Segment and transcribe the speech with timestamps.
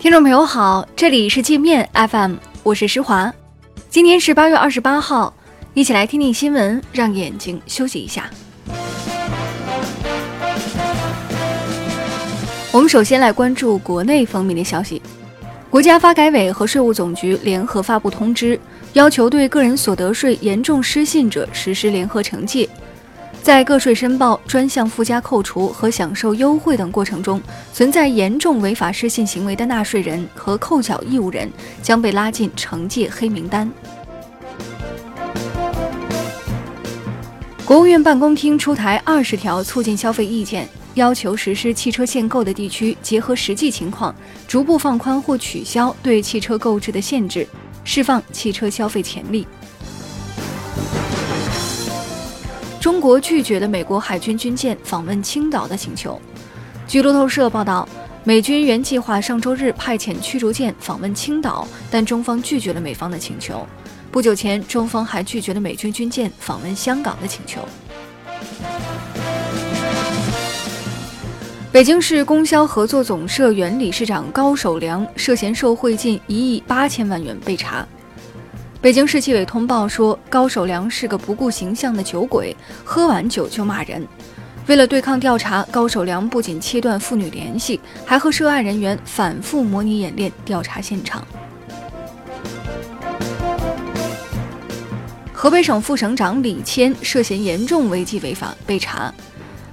[0.00, 3.30] 听众朋友好，这里是界面 FM，我是施华。
[3.90, 5.30] 今天是八月二十八号，
[5.74, 8.30] 一起来听听新闻，让眼睛休息一下。
[12.72, 15.02] 我们首先来关注国内方面的消息。
[15.68, 18.58] 国家发改委和税务总局联合发布通知，
[18.94, 22.66] 要求对个人所得税严重失信者实施联合惩戒。
[23.42, 27.40] 在个税申报、专项附加扣除和享受优惠等过程中，
[27.72, 31.50] 存在严重违法失信行为的纳税人和扣缴义务人
[31.82, 33.70] 将被拉进惩戒黑名单。
[37.64, 44.14] 国务院办公厅出台二十条促进消费意见，要求实施汽车限购的地区结合实际情况，
[44.46, 47.46] 逐步放宽或取消对汽车购置的限制，
[47.84, 49.46] 释放汽车消费潜力。
[52.80, 56.18] 中国拒绝了美国海军军舰访问青岛的请求。
[56.88, 57.86] 据路透社报道，
[58.24, 63.66] 美军原计划上周日派遣驱逐舰访问青岛，但中方拒绝了美方的请求。
[64.10, 67.60] 不久前，中方还拒绝了美军军舰访问香港的请求。
[71.70, 77.86] 北京市供销合作总社原理事长高守良涉嫌受贿近一亿八千万元被查。
[78.82, 84.08] 北京市纪委通报说，高守良是个不顾形象的酒鬼，喝完酒就骂人。
[84.66, 91.22] 为了对抗调查，高守良不仅切断父女联系，还和涉案人员反复模拟演练调查现场。
[95.30, 99.12] 河北省副省长李谦涉嫌严重违纪违法被查。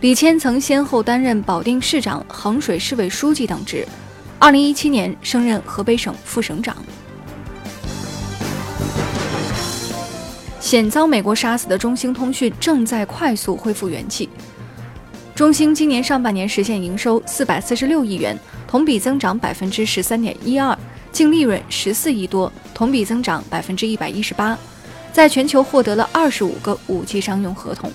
[0.00, 3.86] 李谦曾先后担任保定市长、衡水市委书记等职
[4.40, 6.76] ，2017年升任河北省副省长。
[10.68, 14.28] 险遭美国杀死的中兴通讯正在快速恢复元气。
[15.34, 20.78] 中兴今年上半年实现营收四百四十六亿元，同比增长百分之十三点一二，
[21.10, 24.58] 净利润十四亿多，同比增长百分之一百一十八，
[25.10, 27.90] 在全球获得了二十五个五 G 商用合同。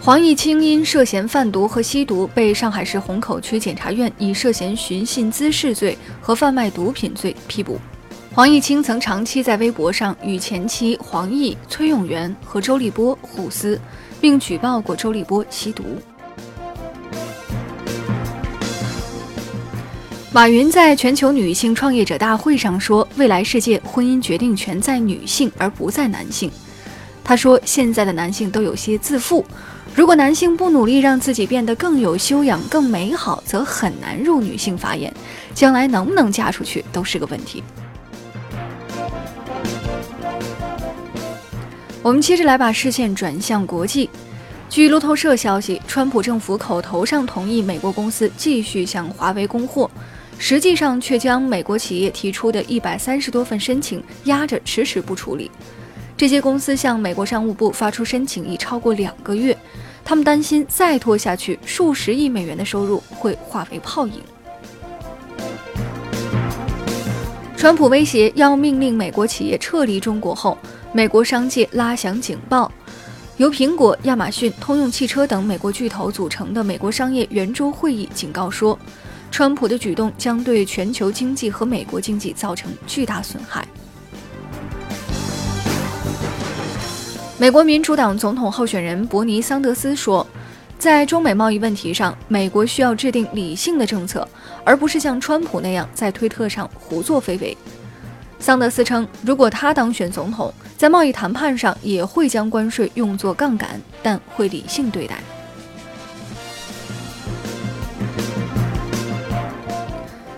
[0.00, 7.78] 黄毅清因涉嫌贩毒和吸毒，被上海市虹口区检察院以涉嫌寻衅滋事罪和贩卖毒品罪批捕。
[8.36, 13.80] 黄毅清曾长期在微博上与前妻黄毅、崔永元和周立波互撕，
[14.20, 15.82] 并举报过周立波吸毒。
[20.30, 26.50] 马云在全球女性创业者大会上说：“未来世界，婚姻决定权在女性而不在男性。”
[27.24, 29.42] 他说：“现在的男性都有些自负，
[29.94, 35.10] 如果男性不努力让自己变得更有修养、更美好，则很难入女性法眼，
[35.54, 37.64] 将来能不能嫁出去都是个问题。”
[42.06, 44.08] 我们接着来把视线转向国际。
[44.70, 49.90] 据路透社消息，川普政府口头上同意美国公司继续向华为供货，
[50.38, 55.50] 实际上却将美国企业提出的一百三十多份申请压着，迟迟不处理。
[56.16, 59.58] 这些公司向美国商务部发出申请已超过两个月，
[60.04, 64.22] 他们担心再拖下去，数十亿美元的收入会化为泡影。
[67.56, 70.56] 川普威胁要命令美国企业撤离中国后。
[70.96, 72.72] 美国商界拉响警报，
[73.36, 78.78] 由苹果、亚马逊、通用汽车等美国巨头组成的美国商业圆桌会议警告说，
[79.30, 83.68] 川普的举动将对全球经济和美国经济造成巨大损害。
[87.36, 90.26] 美国民主党总统候选人伯尼·桑德斯说，
[90.78, 94.26] 在中美贸易问题上，美国需要制定理性的政策，
[94.64, 97.54] 而不是像川普那样在推特上胡作非为。
[98.38, 105.16] 桑德斯称，如果他当选总统，在贸易谈判上也会将关税用作杠杆，但会理性对待。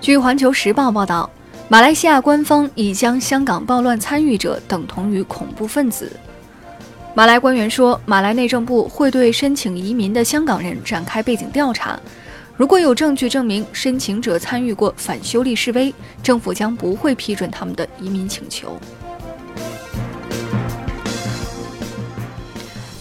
[0.00, 1.30] 据《环球时报》报道，
[1.68, 6.12] 马来西亚官方已将香港暴乱参与者等同于恐怖分子。
[7.14, 11.98] 马来官员说，马来内政部会对申请移民的香港人展开背景调查。
[12.56, 15.92] 如果有证据证明申请者参与过反修例示威，
[16.22, 18.78] 政府将不会批准他们的移民请求。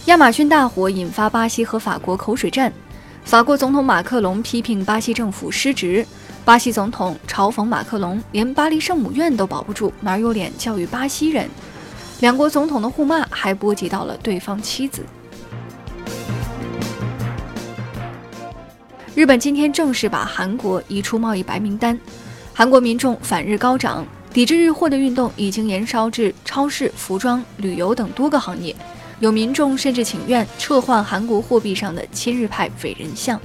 [0.05, 2.73] 亚马逊大火引发巴西和法国口水战，
[3.23, 6.03] 法国总统马克龙批评巴西政府失职，
[6.43, 11.47] 巴西总统嘲讽马克龙连巴黎圣母院都保不住，哪有脸教育巴西人？
[12.21, 15.03] 两国总统的互骂还波及到了对方妻子。
[19.15, 21.95] 日本今天正式把韩国移出贸易白名单，
[22.51, 28.75] 韩国民众反日高涨，抵制日货的运动已经延烧至超市、服装、旅游等多个行业，
[29.19, 33.39] 有民众甚至请愿撤换韩国货币上的亲日派伟人像。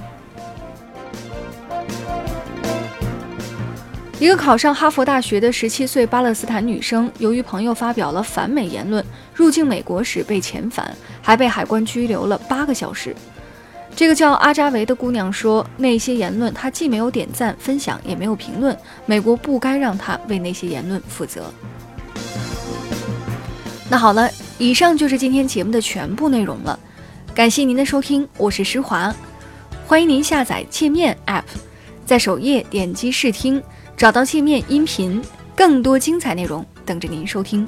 [4.17, 9.05] 一个考上哈佛大学的十七岁巴勒斯坦女生，由于朋友发表了反美言论，
[9.35, 13.15] 入境美国时被遣返，还被海关拘留了八个小时。
[13.99, 18.73] 这个叫阿扎维的姑娘说：“那些言论她既没有点赞分享，也没有评论。
[19.05, 21.53] 美国不该让她为那些言论负责。”
[23.91, 26.79] 那好了，以上就是今天节目的全部内容了。
[27.35, 29.13] 感谢您的收听，我是施华，
[29.85, 31.43] 欢迎您下载界面 App，
[32.05, 33.61] 在首页点击试听，
[33.97, 35.21] 找到界面音频，
[35.57, 37.67] 更多精彩内容等着您收听。